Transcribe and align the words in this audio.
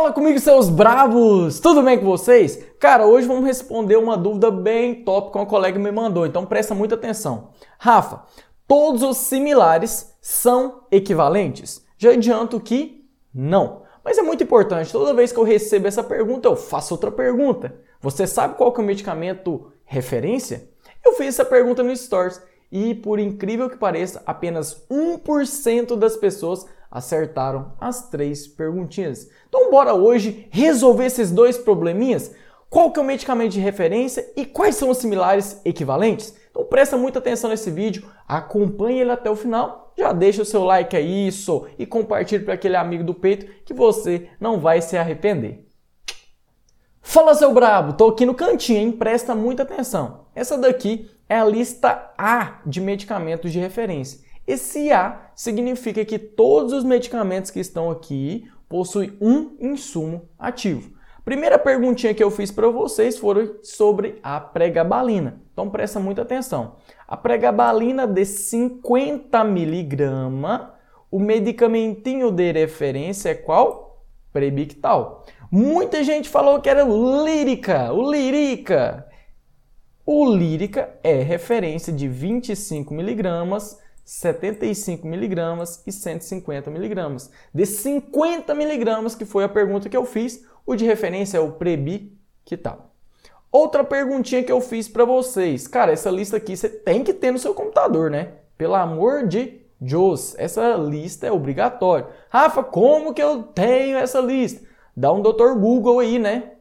Fala 0.00 0.12
comigo, 0.14 0.40
seus 0.40 0.70
bravos! 0.70 1.60
Tudo 1.60 1.82
bem 1.82 1.98
com 1.98 2.06
vocês? 2.06 2.58
Cara, 2.78 3.04
hoje 3.04 3.26
vamos 3.26 3.44
responder 3.44 3.98
uma 3.98 4.16
dúvida 4.16 4.50
bem 4.50 5.04
top 5.04 5.30
que 5.30 5.36
uma 5.36 5.44
colega 5.44 5.78
me 5.78 5.92
mandou, 5.92 6.24
então 6.24 6.46
presta 6.46 6.74
muita 6.74 6.94
atenção. 6.94 7.50
Rafa, 7.78 8.22
todos 8.66 9.02
os 9.02 9.18
similares 9.18 10.16
são 10.18 10.84
equivalentes? 10.90 11.84
Já 11.98 12.12
adianto 12.12 12.58
que 12.58 13.10
não. 13.34 13.82
Mas 14.02 14.16
é 14.16 14.22
muito 14.22 14.42
importante, 14.42 14.90
toda 14.90 15.12
vez 15.12 15.32
que 15.32 15.38
eu 15.38 15.44
recebo 15.44 15.86
essa 15.86 16.02
pergunta, 16.02 16.48
eu 16.48 16.56
faço 16.56 16.94
outra 16.94 17.12
pergunta. 17.12 17.74
Você 18.00 18.26
sabe 18.26 18.54
qual 18.54 18.74
é 18.74 18.80
o 18.80 18.82
medicamento 18.82 19.70
referência? 19.84 20.66
Eu 21.04 21.12
fiz 21.12 21.26
essa 21.26 21.44
pergunta 21.44 21.82
no 21.82 21.94
Stories 21.94 22.40
e, 22.70 22.94
por 22.94 23.18
incrível 23.18 23.68
que 23.68 23.76
pareça, 23.76 24.22
apenas 24.24 24.86
1% 24.90 25.96
das 25.96 26.16
pessoas 26.16 26.66
acertaram 26.90 27.72
as 27.80 28.08
três 28.08 28.46
perguntinhas. 28.46 29.28
Então 29.48 29.70
bora 29.70 29.94
hoje 29.94 30.48
resolver 30.50 31.06
esses 31.06 31.30
dois 31.30 31.56
probleminhas? 31.56 32.34
Qual 32.68 32.92
que 32.92 32.98
é 32.98 33.02
o 33.02 33.06
medicamento 33.06 33.52
de 33.52 33.60
referência 33.60 34.32
e 34.36 34.44
quais 34.44 34.76
são 34.76 34.90
os 34.90 34.98
similares 34.98 35.60
equivalentes? 35.64 36.34
Então 36.50 36.64
presta 36.64 36.96
muita 36.96 37.18
atenção 37.18 37.50
nesse 37.50 37.70
vídeo, 37.70 38.04
acompanhe 38.26 39.00
ele 39.00 39.10
até 39.10 39.30
o 39.30 39.36
final, 39.36 39.92
já 39.96 40.12
deixa 40.12 40.42
o 40.42 40.44
seu 40.44 40.64
like 40.64 40.96
aí 40.96 41.28
isso, 41.28 41.66
e 41.78 41.86
compartilhe 41.86 42.44
para 42.44 42.54
aquele 42.54 42.76
amigo 42.76 43.04
do 43.04 43.14
peito 43.14 43.46
que 43.64 43.74
você 43.74 44.28
não 44.40 44.58
vai 44.58 44.80
se 44.80 44.96
arrepender. 44.96 45.66
Fala 47.02 47.34
seu 47.34 47.52
brabo, 47.52 47.94
tô 47.94 48.08
aqui 48.08 48.26
no 48.26 48.34
cantinho, 48.34 48.78
hein? 48.78 48.92
Presta 48.92 49.34
muita 49.34 49.62
atenção. 49.62 50.19
Essa 50.34 50.56
daqui 50.56 51.10
é 51.28 51.36
a 51.36 51.44
lista 51.44 52.12
A 52.16 52.60
de 52.64 52.80
medicamentos 52.80 53.52
de 53.52 53.58
referência. 53.58 54.20
Esse 54.46 54.90
A 54.92 55.30
significa 55.34 56.04
que 56.04 56.18
todos 56.18 56.72
os 56.72 56.84
medicamentos 56.84 57.50
que 57.50 57.60
estão 57.60 57.90
aqui 57.90 58.50
possuem 58.68 59.16
um 59.20 59.56
insumo 59.60 60.28
ativo. 60.38 60.98
Primeira 61.24 61.58
perguntinha 61.58 62.14
que 62.14 62.24
eu 62.24 62.30
fiz 62.30 62.50
para 62.50 62.68
vocês 62.68 63.18
foi 63.18 63.58
sobre 63.62 64.18
a 64.22 64.40
pregabalina. 64.40 65.40
Então 65.52 65.68
presta 65.68 66.00
muita 66.00 66.22
atenção. 66.22 66.76
A 67.06 67.16
pregabalina 67.16 68.06
de 68.06 68.24
50 68.24 69.44
miligramas, 69.44 70.68
o 71.10 71.18
medicamentinho 71.18 72.30
de 72.30 72.52
referência 72.52 73.30
é 73.30 73.34
qual? 73.34 74.04
Prebictal. 74.32 75.26
Muita 75.50 76.02
gente 76.02 76.28
falou 76.28 76.60
que 76.60 76.68
era 76.68 76.84
o 76.84 77.24
Lírica, 77.24 77.92
o 77.92 78.10
Lírica. 78.10 79.09
O 80.12 80.28
Lírica 80.28 80.92
é 81.04 81.22
referência 81.22 81.92
de 81.92 82.08
25 82.08 82.92
miligramas 82.92 83.78
75 84.04 85.06
miligramas 85.06 85.84
e 85.86 85.92
150 85.92 86.68
miligramas. 86.68 87.30
De 87.54 87.64
50 87.64 88.52
miligramas, 88.56 89.14
que 89.14 89.24
foi 89.24 89.44
a 89.44 89.48
pergunta 89.48 89.88
que 89.88 89.96
eu 89.96 90.04
fiz, 90.04 90.44
o 90.66 90.74
de 90.74 90.84
referência 90.84 91.38
é 91.38 91.40
o 91.40 91.52
Prebi, 91.52 92.18
que 92.44 92.56
tal? 92.56 92.92
Outra 93.52 93.84
perguntinha 93.84 94.42
que 94.42 94.50
eu 94.50 94.60
fiz 94.60 94.88
para 94.88 95.04
vocês. 95.04 95.68
Cara, 95.68 95.92
essa 95.92 96.10
lista 96.10 96.38
aqui 96.38 96.56
você 96.56 96.68
tem 96.68 97.04
que 97.04 97.14
ter 97.14 97.30
no 97.30 97.38
seu 97.38 97.54
computador, 97.54 98.10
né? 98.10 98.32
Pelo 98.58 98.74
amor 98.74 99.28
de 99.28 99.60
Deus, 99.80 100.34
essa 100.38 100.74
lista 100.74 101.28
é 101.28 101.30
obrigatória. 101.30 102.08
Rafa, 102.30 102.64
como 102.64 103.14
que 103.14 103.22
eu 103.22 103.44
tenho 103.44 103.96
essa 103.96 104.20
lista? 104.20 104.66
Dá 104.96 105.12
um 105.12 105.22
doutor 105.22 105.56
Google 105.56 106.00
aí, 106.00 106.18
né? 106.18 106.54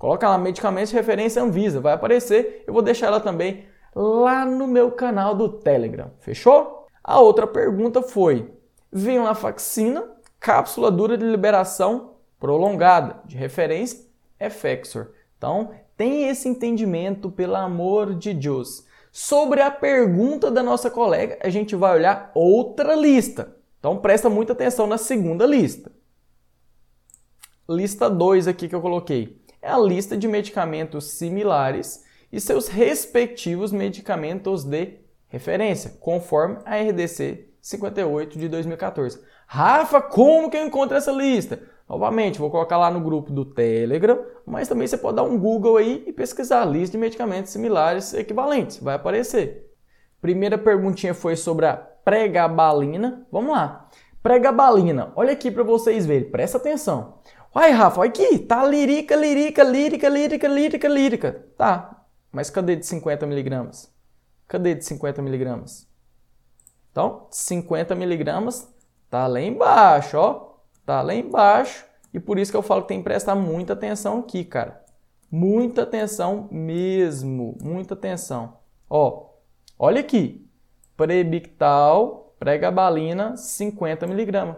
Coloca 0.00 0.26
lá 0.26 0.38
medicamentos 0.38 0.92
referência 0.92 1.42
Anvisa, 1.42 1.78
vai 1.78 1.92
aparecer. 1.92 2.64
Eu 2.66 2.72
vou 2.72 2.80
deixar 2.80 3.08
ela 3.08 3.20
também 3.20 3.66
lá 3.94 4.46
no 4.46 4.66
meu 4.66 4.90
canal 4.90 5.34
do 5.34 5.46
Telegram. 5.46 6.10
Fechou? 6.20 6.86
A 7.04 7.20
outra 7.20 7.46
pergunta 7.46 8.00
foi: 8.00 8.50
venlafaxina, 8.90 10.10
cápsula 10.40 10.90
dura 10.90 11.18
de 11.18 11.26
liberação 11.26 12.14
prolongada, 12.38 13.20
de 13.26 13.36
referência 13.36 14.08
Effexor. 14.40 15.08
Então, 15.36 15.72
tem 15.98 16.30
esse 16.30 16.48
entendimento, 16.48 17.30
pelo 17.30 17.56
amor 17.56 18.14
de 18.14 18.32
Deus. 18.32 18.86
Sobre 19.12 19.60
a 19.60 19.70
pergunta 19.70 20.50
da 20.50 20.62
nossa 20.62 20.90
colega, 20.90 21.38
a 21.42 21.50
gente 21.50 21.76
vai 21.76 21.94
olhar 21.94 22.30
outra 22.34 22.94
lista. 22.94 23.54
Então, 23.78 23.98
presta 23.98 24.30
muita 24.30 24.54
atenção 24.54 24.86
na 24.86 24.96
segunda 24.96 25.44
lista. 25.44 25.92
Lista 27.68 28.08
2 28.08 28.48
aqui 28.48 28.66
que 28.66 28.74
eu 28.74 28.80
coloquei. 28.80 29.39
É 29.62 29.70
a 29.70 29.78
lista 29.78 30.16
de 30.16 30.26
medicamentos 30.26 31.12
similares 31.12 32.04
e 32.32 32.40
seus 32.40 32.68
respectivos 32.68 33.72
medicamentos 33.72 34.64
de 34.64 35.00
referência, 35.28 35.96
conforme 36.00 36.58
a 36.64 36.76
RDC 36.76 37.48
58 37.60 38.38
de 38.38 38.48
2014. 38.48 39.20
Rafa, 39.46 40.00
como 40.00 40.50
que 40.50 40.56
eu 40.56 40.66
encontro 40.66 40.96
essa 40.96 41.12
lista? 41.12 41.60
Novamente, 41.88 42.38
vou 42.38 42.50
colocar 42.50 42.78
lá 42.78 42.90
no 42.90 43.00
grupo 43.00 43.32
do 43.32 43.44
Telegram, 43.44 44.24
mas 44.46 44.68
também 44.68 44.86
você 44.86 44.96
pode 44.96 45.16
dar 45.16 45.24
um 45.24 45.36
Google 45.36 45.76
aí 45.76 46.04
e 46.06 46.12
pesquisar 46.12 46.62
a 46.62 46.64
lista 46.64 46.92
de 46.92 46.98
medicamentos 46.98 47.50
similares 47.50 48.14
equivalentes, 48.14 48.78
vai 48.78 48.94
aparecer. 48.94 49.68
Primeira 50.20 50.56
perguntinha 50.56 51.14
foi 51.14 51.34
sobre 51.34 51.66
a 51.66 51.74
pregabalina. 51.74 53.26
Vamos 53.32 53.52
lá. 53.52 53.88
Pregabalina, 54.22 55.12
olha 55.16 55.32
aqui 55.32 55.50
para 55.50 55.62
vocês 55.62 56.06
verem, 56.06 56.30
presta 56.30 56.58
atenção. 56.58 57.18
Uai, 57.52 57.72
Rafa, 57.72 58.00
olha 58.00 58.10
aqui, 58.10 58.38
tá 58.38 58.64
lírica, 58.64 59.16
lírica, 59.16 59.64
lírica, 59.64 60.08
lírica, 60.08 60.48
lírica, 60.48 60.88
lírica. 60.88 61.46
Tá, 61.56 62.04
mas 62.30 62.48
cadê 62.48 62.76
de 62.76 62.86
50 62.86 63.26
miligramas? 63.26 63.92
Cadê 64.46 64.74
de 64.74 64.84
50 64.84 65.20
miligramas? 65.20 65.88
Então, 66.92 67.26
50 67.30 67.94
miligramas 67.94 68.72
tá 69.08 69.26
lá 69.26 69.40
embaixo, 69.40 70.16
ó. 70.16 70.50
Tá 70.86 71.02
lá 71.02 71.14
embaixo. 71.14 71.84
E 72.14 72.20
por 72.20 72.38
isso 72.38 72.50
que 72.50 72.56
eu 72.56 72.62
falo 72.62 72.82
que 72.82 72.88
tem 72.88 72.98
que 72.98 73.04
prestar 73.04 73.34
muita 73.34 73.72
atenção 73.72 74.20
aqui, 74.20 74.44
cara. 74.44 74.84
Muita 75.30 75.82
atenção 75.82 76.48
mesmo. 76.50 77.56
Muita 77.60 77.94
atenção. 77.94 78.58
Ó, 78.88 79.26
olha 79.78 80.00
aqui. 80.00 80.48
Prebictal, 80.96 82.34
pregabalina, 82.38 83.36
50 83.36 84.06
miligramas. 84.06 84.56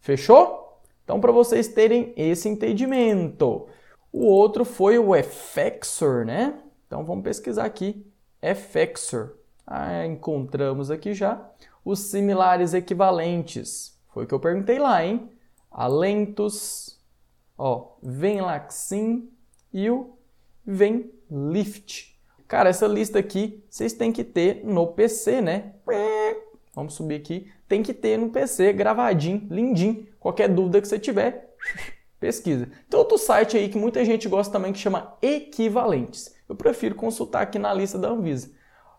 Fechou? 0.00 0.63
Então, 1.04 1.20
para 1.20 1.30
vocês 1.30 1.68
terem 1.68 2.12
esse 2.16 2.48
entendimento. 2.48 3.68
O 4.10 4.24
outro 4.24 4.64
foi 4.64 4.98
o 4.98 5.14
Effexor, 5.14 6.24
né? 6.24 6.58
Então, 6.86 7.04
vamos 7.04 7.24
pesquisar 7.24 7.64
aqui 7.64 8.06
Effexor. 8.42 9.34
Ah, 9.66 10.06
encontramos 10.06 10.90
aqui 10.90 11.14
já 11.14 11.50
os 11.84 12.00
similares 12.00 12.74
equivalentes. 12.74 13.98
Foi 14.12 14.24
o 14.24 14.26
que 14.26 14.34
eu 14.34 14.40
perguntei 14.40 14.78
lá, 14.78 15.04
hein? 15.04 15.28
Alentos, 15.70 17.00
ó, 17.58 17.96
Venlaxin 18.02 19.28
e 19.72 19.90
o 19.90 20.16
Venlift. 20.64 22.18
Cara, 22.46 22.70
essa 22.70 22.86
lista 22.86 23.18
aqui 23.18 23.64
vocês 23.68 23.92
têm 23.92 24.12
que 24.12 24.22
ter 24.22 24.64
no 24.64 24.86
PC, 24.86 25.40
né? 25.40 25.74
Vamos 26.74 26.94
subir 26.94 27.16
aqui. 27.16 27.50
Tem 27.68 27.82
que 27.82 27.92
ter 27.92 28.18
no 28.18 28.30
PC, 28.30 28.72
gravadinho, 28.72 29.46
lindinho. 29.50 30.06
Qualquer 30.24 30.48
dúvida 30.48 30.80
que 30.80 30.88
você 30.88 30.98
tiver, 30.98 31.54
pesquisa. 32.18 32.66
Tem 32.88 32.98
outro 32.98 33.18
site 33.18 33.58
aí 33.58 33.68
que 33.68 33.76
muita 33.76 34.02
gente 34.04 34.26
gosta 34.26 34.50
também 34.50 34.72
que 34.72 34.78
chama 34.78 35.18
Equivalentes 35.20 36.34
eu 36.48 36.54
prefiro 36.54 36.94
consultar 36.94 37.42
aqui 37.42 37.58
na 37.58 37.72
lista 37.72 37.98
da 37.98 38.08
Anvisa. 38.08 38.50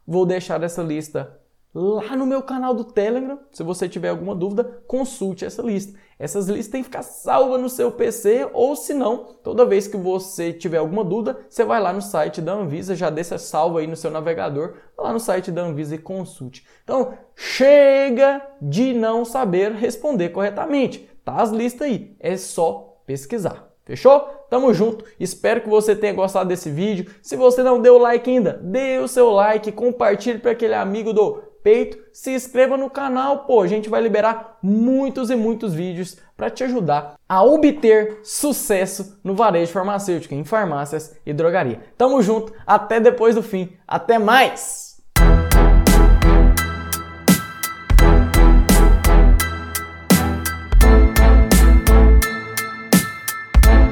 Vou 0.06 0.26
deixar 0.26 0.62
essa 0.64 0.82
lista 0.82 1.40
lá 1.74 2.16
no 2.16 2.26
meu 2.26 2.42
canal 2.42 2.74
do 2.74 2.84
Telegram. 2.84 3.40
Se 3.52 3.64
você 3.64 3.88
tiver 3.88 4.10
alguma 4.10 4.36
dúvida, 4.36 4.84
consulte 4.88 5.46
essa 5.46 5.62
lista. 5.62 5.98
Essas 6.18 6.48
listas 6.48 6.72
têm 6.72 6.82
que 6.82 6.90
ficar 6.90 7.04
salvas 7.04 7.62
no 7.62 7.70
seu 7.70 7.92
PC 7.92 8.50
ou 8.54 8.76
se 8.76 8.94
não, 8.94 9.36
toda 9.44 9.66
vez 9.66 9.86
que 9.88 9.98
você 9.98 10.54
tiver 10.54 10.78
alguma 10.78 11.04
dúvida, 11.04 11.38
você 11.50 11.64
vai 11.64 11.82
lá 11.82 11.92
no 11.92 12.02
site 12.02 12.42
da 12.42 12.54
Anvisa, 12.54 12.96
já 12.96 13.10
deixa 13.10 13.38
salvo 13.38 13.78
aí 13.78 13.86
no 13.86 13.98
seu 13.98 14.10
navegador, 14.10 14.76
lá 14.98 15.12
no 15.12 15.20
site 15.20 15.52
da 15.52 15.62
Anvisa 15.62 15.96
e 15.96 16.00
consulte. 16.00 16.66
Então, 16.84 17.14
chega 17.36 18.42
de 18.62 18.94
não 18.94 19.26
saber 19.26 19.74
responder 19.74 20.30
corretamente. 20.30 21.10
Tá 21.26 21.42
as 21.42 21.50
listas 21.50 21.88
aí, 21.88 22.16
é 22.20 22.38
só 22.38 23.00
pesquisar. 23.06 23.68
Fechou? 23.84 24.20
Tamo 24.50 24.74
junto. 24.74 25.04
Espero 25.20 25.62
que 25.62 25.70
você 25.70 25.96
tenha 25.96 26.14
gostado 26.14 26.48
desse 26.48 26.70
vídeo. 26.70 27.12
Se 27.22 27.36
você 27.36 27.62
não 27.62 27.82
deu 27.82 27.96
o 27.96 28.00
like 28.00 28.30
ainda, 28.30 28.60
dê 28.64 29.00
o 29.00 29.08
seu 29.08 29.30
like, 29.32 29.72
compartilhe 29.72 30.40
para 30.40 30.52
aquele 30.52 30.74
amigo 30.74 31.12
do 31.12 31.44
peito, 31.64 31.98
se 32.14 32.32
inscreva 32.32 32.78
no 32.78 32.92
canal, 32.92 33.40
pô, 33.40 33.62
a 33.62 33.68
gente 33.68 33.90
vai 33.90 34.00
liberar 34.00 34.60
muitos 34.62 35.32
e 35.32 35.36
muitos 35.36 35.74
vídeos 35.74 36.16
para 36.38 36.48
te 36.48 36.64
ajudar 36.64 37.16
a 37.28 37.44
obter 37.44 38.20
sucesso 38.24 39.20
no 39.24 39.34
varejo 39.34 39.72
farmacêutico, 39.72 40.36
em 40.36 40.44
farmácias 40.44 41.18
e 41.26 41.34
drogaria. 41.34 41.82
Tamo 41.98 42.22
junto, 42.22 42.54
até 42.68 43.00
depois 43.00 43.34
do 43.34 43.42
fim. 43.42 43.74
Até 43.88 44.20
mais. 44.20 44.85